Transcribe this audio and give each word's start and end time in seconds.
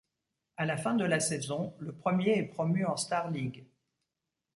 À 0.57 0.65
la 0.65 0.77
fin 0.77 0.95
de 0.95 1.05
la 1.05 1.19
saison, 1.19 1.75
le 1.77 1.93
premier 1.93 2.35
est 2.39 2.45
promu 2.47 2.85
en 2.87 2.97
Starligue. 2.97 3.67